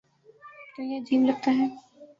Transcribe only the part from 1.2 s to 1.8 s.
لگتا ہے۔